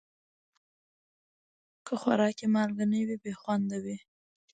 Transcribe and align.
که 1.85 1.93
خوراک 2.01 2.33
کې 2.39 2.47
مالګه 2.53 2.85
نه 2.91 2.99
وي، 3.07 3.15
بې 3.23 3.33
خوند 3.39 3.69
وي. 3.83 3.97